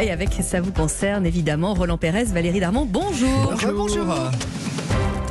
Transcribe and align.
Et 0.00 0.10
avec 0.10 0.30
Ça 0.42 0.60
vous 0.60 0.72
concerne, 0.72 1.26
évidemment, 1.26 1.74
Roland 1.74 1.98
Pérez, 1.98 2.24
Valérie 2.24 2.60
Darmon, 2.60 2.86
bonjour. 2.88 3.52
Bonjour. 3.74 4.14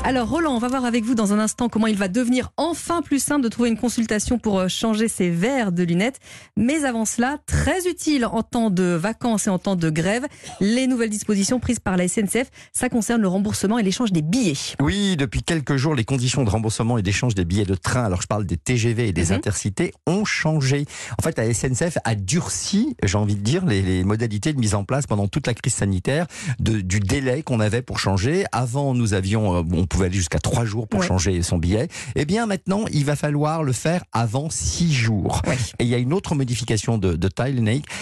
Alors 0.10 0.30
Roland, 0.30 0.56
on 0.56 0.60
va 0.60 0.70
voir 0.70 0.86
avec 0.86 1.04
vous 1.04 1.16
dans 1.16 1.34
un 1.34 1.40
instant 1.40 1.68
comment 1.68 1.88
il 1.88 1.98
va 1.98 2.08
devenir 2.08 2.52
enfin 2.56 3.02
plus 3.02 3.20
simple 3.22 3.44
de 3.44 3.50
trouver 3.50 3.68
une 3.68 3.78
consultation 3.78 4.40
pour 4.40 4.58
euh, 4.58 4.70
changer 4.70 5.10
ses 5.10 5.30
verres 5.30 5.74
de 5.74 5.84
lunettes. 5.84 6.20
Mais 6.56 6.86
avant 6.86 7.04
cela, 7.04 7.40
très 7.46 7.90
utile 7.90 8.26
en 8.26 8.42
temps 8.42 8.70
de 8.70 8.84
vacances 8.84 9.48
et 9.48 9.50
en 9.50 9.60
temps 9.60 9.76
de 9.76 9.90
grève, 9.90 10.26
les 10.62 10.88
nouvelles 10.88 11.10
dispositions 11.10 11.60
prises 11.60 11.80
par 11.80 11.98
la 11.98 12.08
SNCF, 12.08 12.50
ça 12.72 12.88
concerne 12.88 13.22
le 13.22 13.28
remboursement 13.28 13.80
et 13.80 13.84
l'échange 13.84 14.14
des 14.14 14.22
billets. 14.22 14.54
Oui, 14.82 15.18
depuis 15.18 15.44
quelques 15.44 15.76
jours, 15.76 15.94
les 15.94 16.06
conditions 16.06 16.46
de 16.46 16.50
remboursement 16.50 16.98
et 16.98 17.02
d'échange 17.02 17.36
des 17.36 17.44
billets 17.44 17.66
de 17.66 17.76
train, 17.76 18.06
alors 18.06 18.22
je 18.22 18.28
parle 18.28 18.46
des 18.46 18.56
TGV 18.56 19.10
et 19.10 19.14
des 19.14 19.26
Mhm. 19.26 19.32
intercités, 19.34 19.94
ont 20.06 20.24
changé. 20.24 20.86
En 21.20 21.22
fait, 21.22 21.38
la 21.38 21.54
SNCF 21.54 21.98
a 22.06 22.16
durci, 22.16 22.96
j'ai 23.04 23.18
envie 23.18 23.36
de 23.36 23.42
dire, 23.42 23.66
les, 23.66 23.82
les 23.82 24.06
modalités 24.06 24.54
de 24.54 24.60
mise 24.62 24.74
en 24.74 24.86
place 24.86 25.06
pendant 25.06 25.28
toute 25.28 25.48
la 25.48 25.54
crise 25.54 25.74
sanitaire 25.74 26.28
de- 26.60 26.80
du 26.80 27.02
délai 27.02 27.44
qu'on 27.44 27.60
avait 27.60 27.82
pour 27.82 28.00
changer. 28.00 28.46
Avant, 28.54 28.94
nous 28.94 29.14
avions, 29.14 29.54
euh, 29.58 29.64
on 29.74 29.86
pouvait 29.98 30.08
aller 30.08 30.18
jusqu'à 30.18 30.40
trois 30.40 30.66
jours 30.66 30.88
pour 30.88 31.00
Ouais. 31.00 31.08
changer 31.08 31.42
son 31.44 31.58
billet. 31.58 31.88
Eh 32.16 32.26
bien, 32.26 32.46
maintenant, 32.46 32.86
il 32.92 33.06
va 33.06 33.16
falloir 33.16 33.64
le 33.64 33.74
faire 33.74 34.04
avant 34.12 34.50
six 34.50 34.94
jours. 34.94 35.42
Ouais. 35.48 35.58
Et 35.80 35.84
il 35.84 35.90
y 35.90 35.96
a 35.96 35.98
une 35.98 36.14
autre 36.14 36.36
modification 36.36 36.98
de, 36.98 37.16
de. 37.16 37.30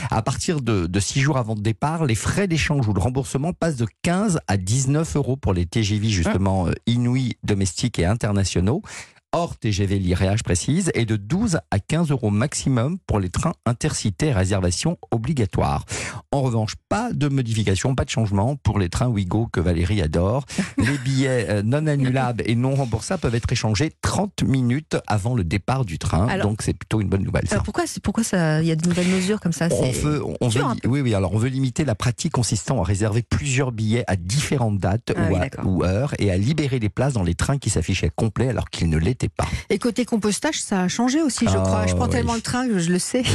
À 0.10 0.22
partir 0.22 0.62
de, 0.62 0.88
de 0.88 1.00
six 1.00 1.20
jours 1.20 1.38
avant 1.38 1.56
le 1.56 1.62
départ, 1.62 2.06
les 2.06 2.16
frais 2.16 2.48
d'échange 2.48 2.88
ou 2.88 2.94
de 2.94 3.00
remboursement 3.00 3.52
passent 3.54 3.76
de 3.76 3.88
15 4.04 4.40
à 4.48 4.58
19 4.58 5.16
euros 5.18 5.36
pour 5.36 5.54
les 5.54 5.66
TGV 5.66 6.10
justement 6.10 6.68
euh, 6.68 6.72
inouïs, 6.88 7.36
domestiques 7.44 8.00
et 8.00 8.06
internationaux. 8.06 8.82
Hors 9.38 9.58
TGV 9.58 10.00
Liréa, 10.00 10.38
je 10.38 10.44
précise, 10.44 10.92
et 10.96 11.04
de 11.04 11.18
12 11.18 11.60
à 11.70 11.80
15 11.80 12.10
euros 12.12 12.30
maximum 12.30 12.98
pour 13.06 13.20
les 13.20 13.28
trains 13.30 13.52
intercités 13.66 14.32
réservation 14.32 14.98
obligatoire. 15.12 15.84
En 16.32 16.42
revanche, 16.42 16.76
pas 16.88 17.12
de 17.12 17.28
modification, 17.28 17.96
pas 17.96 18.06
de 18.06 18.10
changement 18.10 18.56
pour 18.56 18.80
les 18.80 18.88
trains 18.88 19.08
Ouigo 19.10 19.48
que 19.52 19.60
Valérie 19.60 20.02
adore. 20.02 20.46
Les 20.78 20.98
billets 21.00 21.48
euh, 21.50 21.64
non 21.64 21.86
annulables 21.86 22.44
et 22.46 22.56
non 22.56 22.76
remboursables 22.76 23.20
peuvent 23.22 23.36
être 23.36 23.52
échangés 23.52 23.92
30 24.02 24.44
minutes 24.44 24.96
avant 25.06 25.36
le 25.36 25.44
départ 25.44 25.84
du 25.84 26.00
train. 26.00 26.28
Alors- 26.30 26.48
donc 26.48 26.62
c'est 26.62 26.74
plutôt 26.74 27.02
une 27.02 27.10
bonne 27.10 27.24
nouvelle. 27.24 27.46
Ça. 27.48 27.56
Alors 27.56 27.66
pourquoi, 27.66 27.84
pourquoi 28.04 28.24
ça, 28.24 28.62
il 28.62 28.68
y 28.68 28.72
a 28.72 28.76
de 28.78 28.88
nouvelles 28.88 29.08
mesures 29.10 29.42
comme 29.42 29.52
ça? 29.52 29.68
On 29.70 29.92
veut, 29.92 30.24
on 30.40 30.48
veut, 30.48 30.60
dur, 30.60 30.68
un 30.70 30.76
oui, 30.88 31.02
oui. 31.02 31.14
Alors, 31.14 31.34
on 31.34 31.38
veut 31.38 31.50
limiter 31.50 31.84
la 31.84 31.96
pratique 31.96 32.32
consistant 32.32 32.80
à 32.82 32.86
réserver 32.86 33.22
plusieurs 33.22 33.74
billets 33.74 34.06
à 34.08 34.16
différentes 34.16 34.78
dates 34.78 35.12
Ah 35.16 35.22
ou, 35.24 35.34
oui, 35.34 35.36
à- 35.36 35.40
d'accord. 35.40 35.66
ou 35.68 35.84
heures 35.84 36.14
et 36.20 36.32
à 36.32 36.38
libérer 36.38 36.80
les 36.80 36.90
places 36.90 37.14
dans 37.14 37.24
les 37.24 37.36
trains 37.36 37.58
qui 37.58 37.70
s'affichaient 37.70 38.12
complets 38.16 38.48
alors 38.50 38.70
qu'ils 38.70 38.90
ne 38.90 38.98
l'étaient 38.98 39.25
pas. 39.30 39.46
Et 39.70 39.80
côté 39.80 40.06
compostage, 40.06 40.62
ça 40.62 40.82
a 40.84 40.88
changé 40.88 41.22
aussi, 41.22 41.46
je 41.46 41.58
Ah, 41.58 41.62
crois. 41.62 41.88
Je 41.88 41.96
prends 41.96 42.06
oui. 42.06 42.12
tellement 42.12 42.36
le 42.36 42.42
train 42.42 42.68
que 42.68 42.80
je 42.80 42.92
le 42.92 43.00
sais. 43.00 43.24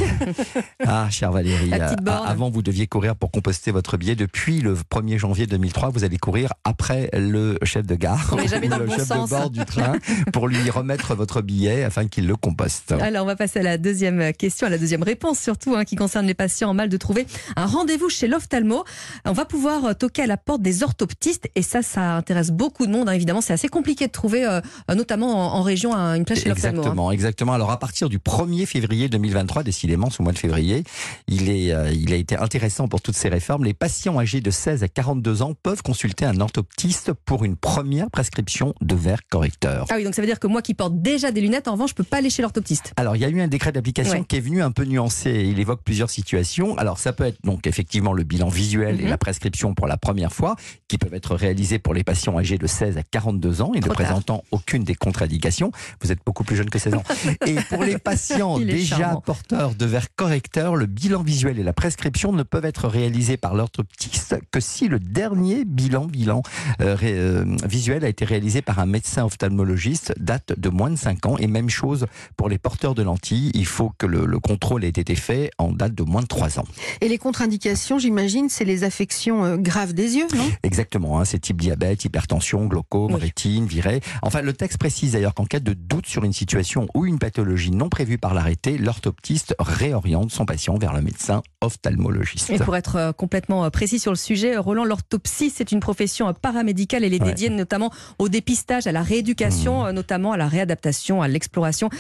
Ah, 0.87 1.09
chère 1.11 1.31
Valérie, 1.33 1.71
euh, 1.73 1.95
avant 2.27 2.51
vous 2.51 2.63
deviez 2.63 2.87
courir 2.87 3.15
pour 3.17 3.31
composter 3.31 3.71
votre 3.71 3.97
billet. 3.97 4.15
Depuis 4.17 4.61
le 4.61 4.75
1er 4.75 5.19
janvier 5.19 5.47
2003, 5.47 5.91
vous 5.91 6.05
allez 6.05 6.19
courir 6.19 6.53
après 6.65 7.11
le 7.13 7.59
chef 7.65 7.87
de 7.87 7.95
gare, 7.95 8.31
ou 8.33 8.37
dans 8.69 8.77
le 8.79 8.85
le 8.85 8.87
bon 8.89 8.95
chef 8.97 9.07
sens. 9.07 9.31
de 9.31 9.35
bord 9.37 9.51
du 9.51 9.65
train, 9.65 9.95
pour 10.33 10.49
lui 10.49 10.69
remettre 10.71 11.15
votre 11.15 11.43
billet 11.43 11.85
afin 11.85 12.09
qu'il 12.09 12.27
le 12.27 12.37
composte. 12.37 12.93
Alors, 12.93 13.25
on 13.25 13.27
va 13.27 13.37
passer 13.37 13.61
à 13.61 13.63
la 13.63 13.79
deuxième 13.79 14.33
question, 14.33 14.67
à 14.67 14.71
la 14.71 14.79
deuxième 14.79 15.03
réponse 15.03 15.39
surtout, 15.39 15.75
hein, 15.77 15.85
qui 15.85 15.97
concerne 15.97 16.27
les 16.27 16.35
patients 16.35 16.71
en 16.71 16.75
mal 16.75 16.89
de 16.89 16.97
trouver 16.97 17.27
un 17.57 17.67
rendez-vous 17.67 18.09
chez 18.09 18.27
l'ophtalmo. 18.29 18.85
On 19.25 19.33
va 19.33 19.45
pouvoir 19.45 19.85
euh, 19.85 19.93
toquer 19.95 20.23
à 20.23 20.27
la 20.27 20.37
porte 20.37 20.63
des 20.63 20.83
orthoptistes 20.83 21.49
et 21.55 21.63
ça, 21.63 21.83
ça 21.83 22.17
intéresse 22.17 22.51
beaucoup 22.51 22.87
de 22.87 22.93
monde. 22.93 23.09
hein, 23.09 23.13
évidemment, 23.13 23.41
c'est 23.41 23.53
assez 23.53 23.69
compliqué 23.69 24.07
de 24.07 24.13
trouver, 24.13 24.45
euh, 24.47 24.61
notamment 24.95 25.55
en, 25.55 25.59
en 25.59 25.63
région, 25.63 25.80
un- 25.87 26.15
une 26.15 26.25
place 26.25 26.41
chez 26.41 26.49
hein. 26.49 26.53
Exactement, 26.53 27.11
exactement. 27.11 27.53
Alors 27.53 27.71
à 27.71 27.79
partir 27.79 28.09
du 28.09 28.19
1er 28.19 28.67
février 28.67 29.09
2023, 29.09 29.63
décidément 29.63 30.11
ce 30.11 30.23
mois 30.23 30.33
de 30.33 30.39
février, 30.39 30.85
il, 31.29 31.49
est, 31.51 31.73
euh, 31.73 31.91
il 31.93 32.13
a 32.13 32.17
été 32.17 32.37
intéressant 32.37 32.89
pour 32.89 33.01
toutes 33.01 33.17
ces 33.17 33.29
réformes. 33.29 33.65
Les 33.65 33.75
patients 33.75 34.19
âgés 34.19 34.41
de 34.41 34.51
16 34.51 34.83
à 34.83 34.89
42 34.89 35.43
ans 35.43 35.55
peuvent 35.63 35.83
consulter 35.83 36.25
un 36.25 36.41
orthoptiste 36.41 37.13
pour 37.25 37.45
une 37.45 37.57
première 37.57 38.11
prescription 38.11 38.75
de 38.81 38.95
verres 38.95 39.27
correcteurs. 39.31 39.87
Ah 39.91 39.95
oui, 39.97 40.05
donc 40.05 40.15
ça 40.15 40.23
veut 40.23 40.27
dire 40.27 40.39
que 40.41 40.47
moi 40.47 40.63
qui 40.63 40.75
porte 40.75 41.01
déjà 41.01 41.31
des 41.31 41.41
lunettes, 41.41 41.69
en 41.69 41.73
revanche, 41.73 41.91
je 41.91 41.95
peux 41.95 42.05
pas 42.05 42.19
aller 42.19 42.31
chez 42.31 42.43
l'orthoptiste. 42.43 42.93
Alors, 42.97 43.17
il 43.17 43.21
y 43.23 43.25
a 43.25 43.29
eu 43.29 43.41
un 43.41 43.49
décret 43.49 43.73
d'application 43.73 44.19
Ouais. 44.21 44.25
qui 44.27 44.37
est 44.37 44.41
venu 44.41 44.63
un 44.63 44.71
peu 44.71 44.85
nuancé. 44.85 45.31
Il 45.51 45.59
évoque 45.61 45.83
plusieurs 45.85 46.11
situations. 46.11 46.77
Alors, 46.79 46.99
ça 46.99 47.13
peut 47.13 47.25
être 47.25 47.39
donc 47.45 47.67
effectivement 47.67 48.13
le 48.13 48.25
bilan 48.25 48.49
visuel 48.49 49.01
et 49.01 49.05
Mhm. 49.05 49.11
la 49.11 49.19
prescription 49.19 49.75
pour 49.75 49.87
la 49.87 49.97
première 49.97 50.33
fois, 50.33 50.57
qui 50.89 50.99
peuvent 50.99 51.15
être 51.15 51.35
réalisés 51.35 51.79
pour 51.79 51.95
les 51.95 52.03
patients 52.05 52.39
âgés 52.39 52.59
de 52.59 52.67
16 52.67 52.97
à 52.99 53.03
42 53.03 53.61
ans 53.63 53.73
et 53.75 53.79
ne 53.81 53.85
tard. 53.85 53.93
présentant 53.95 54.43
aucune 54.51 54.83
des 54.85 54.95
contre-indications. 54.95 55.60
Vous 56.03 56.11
êtes 56.13 56.21
beaucoup 56.25 56.45
plus 56.45 56.57
jeune 56.57 56.71
que 56.71 56.79
16 56.79 56.95
ans. 56.95 57.03
et 57.47 57.55
pour 57.69 57.83
les 57.85 57.99
patients 57.99 58.59
déjà 58.59 58.97
charmant. 58.97 59.21
porteurs 59.21 59.75
de 59.75 59.85
verres 59.87 60.15
correcteurs, 60.17 60.77
le 60.77 60.87
bilan 60.87 61.23
visuel 61.23 61.59
et 61.59 61.63
la 61.63 61.73
prescription 61.73 62.33
ne 62.33 62.43
peuvent 62.43 62.65
être 62.65 62.89
réalisés 62.89 63.37
par 63.37 63.55
l'orthoptiste 63.55 64.37
que 64.51 64.61
si 64.61 64.89
le 64.89 64.99
dernier 64.99 65.65
bilan, 65.65 66.07
bilan 66.07 66.43
euh, 66.81 66.95
ré- 66.95 67.13
euh, 67.15 67.45
visuel 67.69 68.05
a 68.05 68.09
été 68.09 68.25
réalisé 68.25 68.63
par 68.63 68.79
un 68.79 68.87
médecin 68.87 69.25
ophtalmologiste, 69.25 70.15
date 70.19 70.59
de 70.59 70.69
moins 70.69 70.91
de 70.91 70.97
5 70.97 71.27
ans. 71.27 71.37
Et 71.39 71.47
même 71.47 71.69
chose 71.71 72.07
pour 72.37 72.49
les 72.49 72.59
porteurs 72.59 72.95
de 72.95 73.03
lentilles, 73.03 73.51
il 73.55 73.67
faut 73.67 73.93
que 73.99 74.07
le, 74.07 74.25
le 74.27 74.39
contrôle 74.39 74.85
ait 74.85 74.89
été 74.89 75.15
fait 75.15 75.51
en 75.59 75.73
date 75.73 75.95
de 75.95 76.03
moins 76.03 76.23
de 76.23 76.27
3 76.27 76.59
ans. 76.59 76.65
Et 77.01 77.09
les 77.09 77.19
contre-indications, 77.19 77.99
j'imagine, 77.99 78.49
c'est 78.49 78.65
les 78.65 78.85
affections 78.85 79.45
euh, 79.45 79.57
graves 79.57 79.93
des 79.93 80.17
yeux, 80.17 80.27
non? 80.37 80.49
Exactement, 80.63 81.21
hein, 81.21 81.25
c'est 81.25 81.39
type 81.39 81.61
diabète, 81.61 82.05
hypertension, 82.05 82.67
glaucome, 82.67 83.15
Oui. 83.15 83.21
rétine, 83.21 83.67
virée. 83.67 84.01
Enfin, 84.23 84.43
le 84.43 84.53
texte 84.53 84.79
précise 84.79 85.13
d'ailleurs 85.13 85.35
qu'en 85.35 85.45
cas 85.51 85.61
de 85.61 85.73
doute 85.75 86.07
sur 86.07 86.25
une 86.25 86.33
situation 86.33 86.87
ou 86.95 87.07
une 87.07 87.19
pathologie 87.19 87.73
non 87.73 87.89
prévue 87.89 88.19
par 88.19 88.35
l'arrêté, 88.35 88.79
l'orthoptiste 88.79 89.55
réoriente 89.59 90.31
son 90.31 90.47
patient 90.47 90.79
vers 90.79 90.93
le 90.95 91.03
médecin 91.03 91.43
ophtalmologiste. 91.61 92.51
Et 92.51 92.59
pour 92.59 92.77
être 92.77 92.97
euh, 92.97 93.13
complètement 93.13 93.65
euh, 93.65 93.71
précis 93.71 93.99
sur 93.99 94.13
le 94.13 94.17
sujet, 94.17 94.55
euh, 94.57 94.61
Roland, 94.61 94.85
l'orthopsie, 94.85 95.51
c'est 95.55 95.73
une 95.73 95.81
profession 95.81 96.33
paramédicale. 96.33 97.05
Elle 97.05 97.15
est 97.15 97.21
Ouais. 97.21 97.27
dédiée 97.31 97.51
notamment 97.51 97.91
au 98.19 98.29
dépistage, 98.29 98.87
à 98.87 98.93
la 98.93 99.03
rééducation, 99.03 99.87
euh, 99.87 99.93
notamment 99.93 100.33
à 100.33 100.37
la 100.37 100.47
réadaptation, 100.49 101.21
à 101.21 101.29
l'exploration 101.29 101.91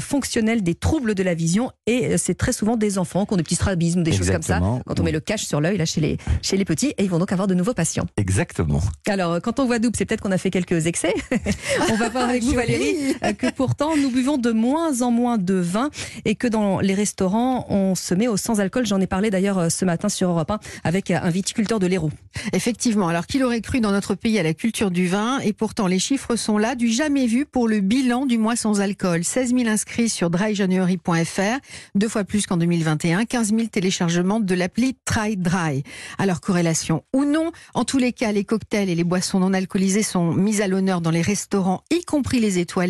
fonctionnelle 0.00 0.62
des 0.62 0.74
troubles 0.74 1.14
de 1.14 1.22
la 1.22 1.34
vision. 1.34 1.70
Et 1.86 2.16
c'est 2.18 2.34
très 2.36 2.52
souvent 2.52 2.76
des 2.76 2.98
enfants 2.98 3.24
qui 3.26 3.32
ont 3.32 3.36
des 3.36 3.42
petits 3.42 3.54
strabismes, 3.54 4.02
des 4.02 4.12
choses 4.12 4.30
comme 4.30 4.42
ça. 4.42 4.60
Quand 4.86 5.00
on 5.00 5.02
met 5.02 5.12
le 5.12 5.20
cache 5.20 5.44
sur 5.46 5.60
l'œil, 5.60 5.78
là, 5.78 5.84
chez 5.86 6.00
les, 6.00 6.18
chez 6.42 6.56
les 6.56 6.64
petits, 6.64 6.92
et 6.98 7.04
ils 7.04 7.10
vont 7.10 7.18
donc 7.18 7.32
avoir 7.32 7.48
de 7.48 7.54
nouveaux 7.54 7.74
patients. 7.74 8.06
Exactement. 8.16 8.80
Alors, 9.08 9.40
quand 9.40 9.58
on 9.60 9.66
voit 9.66 9.78
double, 9.78 9.96
c'est 9.96 10.04
peut-être 10.04 10.20
qu'on 10.20 10.30
a 10.32 10.38
fait 10.38 10.50
quelques 10.50 10.86
excès. 10.86 11.14
on 11.90 11.96
va 11.96 12.08
voir 12.10 12.28
avec 12.28 12.42
vous, 12.42 12.52
Joli. 12.52 12.66
Valérie, 12.66 12.96
euh, 13.22 13.32
que 13.32 13.50
pourtant, 13.50 13.96
nous 13.96 14.10
buvons 14.10 14.38
de 14.38 14.50
moins 14.50 15.02
en 15.02 15.10
moins 15.10 15.38
de 15.38 15.54
vin 15.54 15.90
et 16.24 16.34
que 16.34 16.46
dans 16.46 16.80
les 16.80 16.94
restaurants, 16.94 17.66
on 17.68 17.94
se 17.94 18.14
met 18.14 18.28
au 18.28 18.36
sans-alcool. 18.36 18.86
J'en 18.86 19.00
ai 19.00 19.06
parlé 19.06 19.30
d'ailleurs 19.30 19.58
euh, 19.58 19.68
ce 19.68 19.84
matin 19.84 20.08
sur 20.08 20.30
Europe 20.30 20.50
1 20.50 20.60
avec 20.84 21.10
euh, 21.10 21.18
un 21.22 21.30
viticulteur 21.30 21.78
de 21.78 21.86
l'Hérault. 21.86 22.10
Effectivement. 22.52 23.08
Alors, 23.08 23.26
qu'il 23.26 23.42
aurait 23.44 23.60
cru 23.60 23.80
dans 23.80 23.92
notre 23.92 24.14
pays 24.14 24.38
à 24.38 24.42
la 24.42 24.54
culture 24.54 24.90
du 24.90 25.06
vin 25.06 25.38
Et 25.40 25.52
pourtant, 25.52 25.86
les 25.86 25.98
chiffres 25.98 26.36
sont 26.36 26.58
là, 26.58 26.74
du 26.74 26.88
jamais 26.88 27.26
vu 27.26 27.46
pour 27.46 27.68
le 27.68 27.80
bilan 27.80 28.26
du 28.26 28.38
mois 28.38 28.56
sans 28.56 28.80
alcool. 28.80 29.24
16 29.24 29.54
000 29.54 29.68
inscrits 29.68 30.08
sur 30.08 30.30
dryjanuary.fr, 30.30 31.58
deux 31.94 32.08
fois 32.08 32.24
plus 32.24 32.46
qu'en 32.46 32.56
2021, 32.56 33.24
15 33.24 33.50
000 33.50 33.66
téléchargements 33.66 34.40
de 34.40 34.54
l'appli 34.54 34.96
Try 35.04 35.36
Dry. 35.36 35.82
Alors, 36.18 36.40
corrélation 36.40 37.02
ou 37.12 37.24
non, 37.24 37.52
en 37.74 37.84
tous 37.84 37.98
les 37.98 38.12
cas, 38.12 38.32
les 38.32 38.44
cocktails 38.44 38.88
et 38.88 38.94
les 38.94 39.04
boissons 39.04 39.40
non 39.40 39.52
alcoolisées 39.52 40.02
sont 40.02 40.32
mis 40.32 40.62
à 40.62 40.68
l'honneur 40.68 41.00
dans 41.00 41.10
les 41.10 41.22
restaurants, 41.22 41.82
y 41.90 42.04
compris 42.04 42.40
les 42.40 42.58
étoilés. 42.58 42.87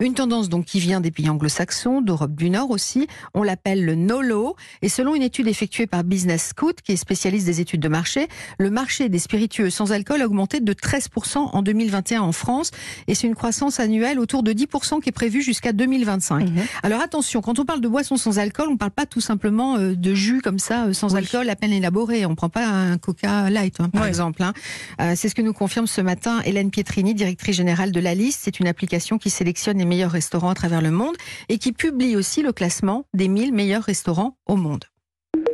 Une 0.00 0.14
tendance 0.14 0.48
donc 0.48 0.64
qui 0.64 0.80
vient 0.80 1.00
des 1.00 1.10
pays 1.10 1.28
anglo-saxons, 1.28 2.00
d'Europe 2.00 2.34
du 2.34 2.50
Nord 2.50 2.70
aussi. 2.70 3.06
On 3.34 3.42
l'appelle 3.42 3.84
le 3.84 3.94
NOLO. 3.94 4.56
Et 4.82 4.88
selon 4.88 5.14
une 5.14 5.22
étude 5.22 5.48
effectuée 5.48 5.86
par 5.86 6.04
Business 6.04 6.48
Scout, 6.48 6.80
qui 6.82 6.92
est 6.92 6.96
spécialiste 6.96 7.46
des 7.46 7.60
études 7.60 7.80
de 7.80 7.88
marché, 7.88 8.28
le 8.58 8.70
marché 8.70 9.08
des 9.08 9.18
spiritueux 9.18 9.70
sans 9.70 9.92
alcool 9.92 10.22
a 10.22 10.26
augmenté 10.26 10.60
de 10.60 10.72
13% 10.72 11.36
en 11.52 11.62
2021 11.62 12.22
en 12.22 12.32
France. 12.32 12.70
Et 13.08 13.14
c'est 13.14 13.26
une 13.26 13.34
croissance 13.34 13.80
annuelle 13.80 14.18
autour 14.18 14.42
de 14.42 14.52
10% 14.52 15.00
qui 15.00 15.08
est 15.08 15.12
prévue 15.12 15.42
jusqu'à 15.42 15.72
2025. 15.72 16.48
Mhm. 16.48 16.62
Alors 16.82 17.00
attention, 17.00 17.40
quand 17.40 17.58
on 17.58 17.64
parle 17.64 17.80
de 17.80 17.88
boissons 17.88 18.16
sans 18.16 18.38
alcool, 18.38 18.66
on 18.68 18.72
ne 18.72 18.78
parle 18.78 18.90
pas 18.92 19.06
tout 19.06 19.20
simplement 19.20 19.76
euh, 19.76 19.94
de 19.94 20.14
jus 20.14 20.40
comme 20.42 20.58
ça, 20.58 20.86
euh, 20.86 20.92
sans 20.92 21.12
Oui. 21.12 21.18
alcool, 21.18 21.48
à 21.50 21.56
peine 21.56 21.72
élaboré. 21.72 22.26
On 22.26 22.30
ne 22.30 22.34
prend 22.34 22.48
pas 22.48 22.66
un 22.66 22.98
Coca 22.98 23.50
Light, 23.50 23.80
hein, 23.80 23.88
par 23.88 24.06
exemple. 24.06 24.42
hein. 24.42 24.52
Euh, 25.00 25.12
c'est 25.16 25.28
ce 25.28 25.34
que 25.34 25.42
nous 25.42 25.52
confirme 25.52 25.86
ce 25.86 26.00
matin 26.00 26.40
Hélène 26.44 26.70
Pietrini, 26.70 27.14
directrice 27.14 27.56
générale 27.56 27.92
de 27.92 28.00
la 28.00 28.14
liste. 28.14 28.40
C'est 28.44 28.60
une 28.60 28.66
application 28.68 29.18
qui 29.18 29.30
sélectionne 29.32 29.78
les 29.78 29.84
meilleurs 29.84 30.10
restaurants 30.10 30.50
à 30.50 30.54
travers 30.54 30.82
le 30.82 30.90
monde 30.90 31.16
et 31.48 31.58
qui 31.58 31.72
publie 31.72 32.16
aussi 32.16 32.42
le 32.42 32.52
classement 32.52 33.04
des 33.14 33.28
1000 33.28 33.52
meilleurs 33.52 33.82
restaurants 33.82 34.36
au 34.46 34.56
monde. 34.56 34.84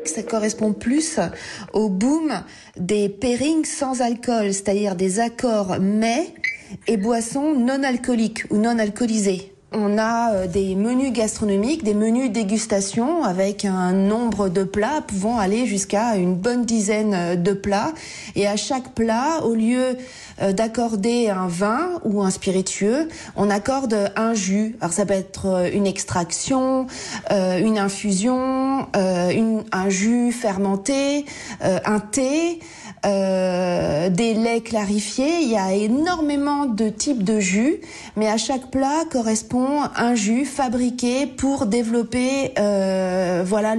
Ça 0.05 0.23
correspond 0.23 0.73
plus 0.73 1.21
au 1.73 1.89
boom 1.89 2.33
des 2.77 3.09
pairings 3.09 3.65
sans 3.65 4.01
alcool, 4.01 4.53
c'est-à-dire 4.53 4.97
des 4.97 5.21
accords 5.21 5.79
mets 5.81 6.35
et 6.87 6.97
boissons 6.97 7.55
non 7.55 7.83
alcooliques 7.83 8.45
ou 8.51 8.57
non 8.57 8.79
alcoolisées. 8.79 9.53
On 9.73 9.99
a 9.99 10.33
euh, 10.33 10.47
des 10.47 10.75
menus 10.75 11.13
gastronomiques, 11.13 11.85
des 11.85 11.93
menus 11.93 12.33
dégustation 12.33 13.23
avec 13.23 13.67
un 13.67 13.93
nombre 13.93 14.49
de 14.49 14.65
plats 14.65 15.03
pouvant 15.07 15.39
aller 15.39 15.67
jusqu'à 15.67 16.17
une 16.17 16.35
bonne 16.35 16.65
dizaine 16.65 17.13
euh, 17.13 17.37
de 17.37 17.53
plats. 17.53 17.93
Et 18.35 18.47
à 18.47 18.57
chaque 18.57 18.95
plat, 18.95 19.45
au 19.45 19.55
lieu 19.55 19.99
euh, 20.41 20.53
d'accorder 20.53 21.29
un 21.29 21.49
vin 21.49 22.01
ou 22.05 22.23
un 22.23 22.31
spiritueux, 22.31 23.09
on 23.37 23.51
accorde 23.51 24.11
un 24.17 24.33
jus. 24.33 24.75
Alors 24.81 24.95
ça 24.95 25.05
peut 25.05 25.13
être 25.13 25.69
une 25.75 25.87
extraction, 25.87 26.87
une 27.31 27.79
infusion, 27.79 28.87
un 28.95 29.89
jus 29.89 30.33
fermenté, 30.33 31.27
un 31.61 32.01
thé. 32.01 32.61
Des 33.05 34.35
laits 34.35 34.65
clarifiés. 34.65 35.43
Il 35.43 35.51
y 35.51 35.57
a 35.57 35.73
énormément 35.73 36.67
de 36.67 36.89
types 36.89 37.23
de 37.23 37.41
jus, 37.41 37.81
mais 38.17 38.29
à 38.29 38.37
chaque 38.37 38.71
plat 38.71 39.05
correspond 39.11 39.83
un 39.97 40.15
jus 40.15 40.45
fabriqué 40.45 41.27
pour 41.27 41.67
développer 41.67 42.53
euh, 42.59 43.43
voilà 43.45 43.75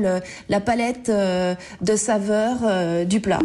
la 0.49 0.59
palette 0.59 1.09
euh, 1.09 1.55
de 1.81 1.95
saveurs 1.95 2.59
euh, 2.63 3.05
du 3.05 3.19
plat. 3.19 3.39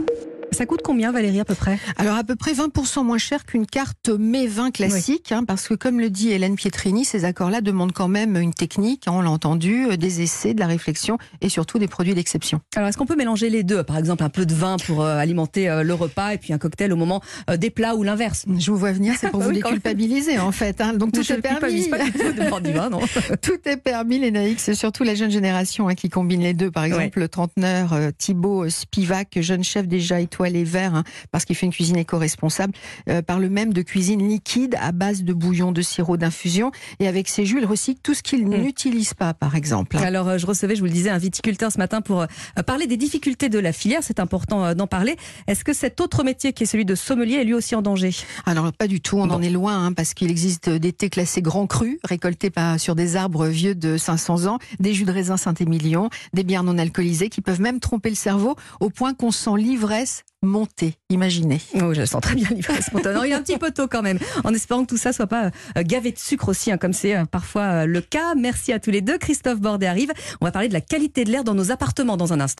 Ça 0.55 0.67
coûte 0.67 0.83
combien, 0.85 1.11
Valérie, 1.11 1.41
à 1.41 1.45
peu 1.45 1.57
près? 1.57 1.81
Alors, 1.97 2.15
à 2.15 2.23
peu 2.23 2.37
près 2.37 2.53
20% 2.53 3.03
moins 3.03 3.19
cher 3.19 3.45
qu'une 3.45 3.67
carte 3.67 4.09
mets 4.09 4.47
vin 4.47 4.71
classique, 4.71 5.33
hein, 5.33 5.43
parce 5.45 5.67
que 5.67 5.75
comme 5.75 5.99
le 5.99 6.11
dit 6.11 6.31
Hélène 6.31 6.55
Pietrini, 6.55 7.05
ces 7.05 7.25
accords-là 7.25 7.61
demandent 7.61 7.91
quand 7.91 8.07
même 8.07 8.37
une 8.37 8.55
technique, 8.55 9.09
hein, 9.09 9.13
on 9.15 9.21
l'a 9.21 9.31
entendu, 9.31 9.87
euh, 9.87 9.97
des 9.97 10.23
essais, 10.23 10.55
de 10.55 10.61
la 10.61 10.69
réflexion 10.69 11.19
et 11.41 11.49
surtout 11.49 11.81
des 11.81 11.89
produits 11.89 12.15
d'exception. 12.15 12.61
Alors, 12.77 12.89
est-ce 12.89 12.97
qu'on 12.97 13.05
peut 13.05 13.17
mélanger 13.17 13.51
les 13.51 13.65
deux? 13.65 13.83
Par 13.83 13.99
exemple, 13.99 14.23
un 14.23 14.29
peu 14.29 14.47
de 14.47 14.55
vin 14.55 14.77
pour 14.77 15.03
euh, 15.03 15.19
alimenter 15.19 15.69
euh, 15.69 15.83
le 15.83 15.93
repas 15.93 16.35
et 16.35 16.39
puis 16.39 16.53
un 16.53 16.59
cocktail 16.59 16.93
au 16.93 16.97
moment 16.97 17.21
des 17.59 17.71
plats 17.71 17.97
ou 17.97 18.05
l'inverse? 18.05 18.45
Je 18.57 18.71
vous 18.71 18.77
vois 18.77 18.93
venir, 18.93 19.15
c'est 19.19 19.31
pour 19.31 19.41
vous 19.43 19.51
déculpabiliser 19.51 20.39
en 20.39 20.53
fait. 20.53 20.81
Hein. 20.81 20.93
Donc, 20.93 21.11
tout 21.11 21.33
est 21.33 21.41
permis. 21.41 21.89
Pas 21.89 22.05
du 22.05 22.13
tout 22.13 22.61
de 22.61 22.71
vin, 22.71 22.91
non 22.91 23.01
tout 23.43 23.59
est 23.65 23.77
permis, 23.77 24.21
les 24.21 24.31
naïcs. 24.31 24.61
C'est 24.61 24.77
surtout 24.77 25.03
la 25.03 25.17
jeune 25.17 25.33
génération 25.33 25.89
qui 25.89 26.09
combine 26.11 26.43
les 26.43 26.55
deux. 26.55 26.71
Par 26.71 26.85
exemple, 26.85 27.19
le 27.19 27.29
trentenaire 27.29 27.93
Thibaut 28.17 28.69
Spivak, 28.69 29.41
jeune 29.41 29.65
chef 29.65 29.89
déjà 29.89 30.21
étoilé 30.21 30.44
les 30.51 30.65
verts, 30.65 30.95
hein, 30.95 31.05
parce 31.31 31.45
qu'il 31.45 31.57
fait 31.57 31.67
une 31.67 31.73
cuisine 31.73 31.97
éco-responsable, 31.97 32.73
euh, 33.09 33.23
parle 33.23 33.47
même 33.47 33.73
de 33.73 33.83
cuisine 33.83 34.27
liquide 34.27 34.77
à 34.81 34.93
base 34.93 35.25
de 35.25 35.33
bouillon, 35.33 35.73
de 35.73 35.83
sirop, 35.83 36.17
d'infusion. 36.17 36.71
Et 37.01 37.09
avec 37.09 37.29
ses 37.29 37.47
jus, 37.47 37.59
il 37.61 37.67
recycle 37.67 38.01
tout 38.03 38.15
ce 38.15 38.23
qu'il 38.23 38.47
hmm. 38.47 38.63
n'utilise 38.63 39.15
pas, 39.15 39.35
par 39.35 39.57
exemple. 39.57 39.97
Alors, 39.99 40.29
euh, 40.29 40.39
je 40.39 40.47
recevais, 40.47 40.75
je 40.75 40.81
vous 40.81 40.87
le 40.87 40.93
disais, 40.93 41.11
un 41.11 41.19
viticulteur 41.19 41.73
ce 41.73 41.79
matin 41.79 42.01
pour 42.01 42.23
euh, 42.23 42.27
parler 42.67 42.87
des 42.87 42.97
difficultés 42.97 43.49
de 43.49 43.59
la 43.59 43.73
filière. 43.73 44.01
C'est 44.03 44.21
important 44.21 44.75
d'en 44.75 44.87
parler. 44.87 45.17
Est-ce 45.47 45.65
que 45.65 45.73
cet 45.73 46.01
autre 46.01 46.25
métier 46.25 46.53
qui 46.53 46.65
est 46.65 46.67
celui 46.67 46.85
de 46.85 46.95
sommelier 46.95 47.37
est 47.37 47.45
lui 47.45 47.55
aussi 47.55 47.75
en 47.75 47.83
danger? 47.83 48.11
Alors, 48.47 48.73
pas 48.73 48.87
du 48.87 49.01
tout. 49.01 49.19
On 49.19 49.31
en 49.31 49.43
est 49.43 49.51
loin, 49.51 49.87
hein, 49.87 49.93
parce 49.93 50.15
qu'il 50.15 50.31
existe 50.31 50.69
des 50.69 50.93
thés 50.93 51.11
classés 51.11 51.43
grands 51.43 51.67
crus, 51.67 51.99
récoltés 52.05 52.51
par, 52.51 52.79
sur 52.79 52.95
des 52.95 53.17
arbres 53.17 53.47
vieux 53.47 53.75
de 53.75 53.97
500 53.97 54.47
ans, 54.47 54.59
des 54.81 54.95
jus 54.95 55.05
de 55.05 55.13
raisin 55.13 55.37
Saint-Émilion, 55.37 56.11
des 56.33 56.45
bières 56.45 56.63
non 56.63 56.79
alcoolisées 56.79 57.29
qui 57.29 57.41
peuvent 57.41 57.61
même 57.61 57.81
tromper 57.81 58.11
le 58.11 58.17
cerveau 58.17 58.57
au 58.81 58.91
point 58.91 59.15
qu'on 59.15 59.31
sent 59.31 59.57
l'ivresse 59.57 60.25
monter. 60.45 60.95
Imaginez. 61.11 61.61
Oh, 61.81 61.93
je 61.95 62.05
sens 62.05 62.21
très 62.21 62.35
bien 62.35 62.49
l'ivresse 62.51 62.91
Il 62.95 63.31
est 63.31 63.35
un 63.35 63.43
petit 63.43 63.59
peu 63.59 63.71
tôt 63.71 63.89
quand 63.89 64.03
même, 64.03 64.19
en 64.45 64.53
espérant 64.55 64.83
que 64.83 64.89
tout 64.89 64.97
ça 64.97 65.13
soit 65.13 65.27
pas 65.27 65.47
euh, 65.47 65.83
gavé 65.83 66.13
de 66.13 66.19
sucre 66.19 66.49
aussi, 66.49 66.71
hein, 66.71 66.79
comme 66.79 66.93
c'est 66.93 67.17
euh, 67.17 67.25
parfois 67.25 67.63
euh, 67.63 67.87
le 67.87 68.01
cas. 68.01 68.35
Merci 68.35 68.73
à 68.73 68.79
tous 68.79 68.91
les 68.91 69.01
deux. 69.01 69.19
Christophe 69.19 69.61
Bordet 69.61 69.87
arrive. 69.87 70.13
On 70.41 70.45
va 70.45 70.53
parler 70.53 70.69
de 70.69 70.73
la 70.73 70.81
qualité 70.81 71.25
de 71.25 71.31
l'air 71.31 71.45
dans 71.45 71.55
nos 71.55 71.71
appartements 71.71 72.17
dans 72.17 72.33
un 72.33 72.41
instant. 72.41 72.53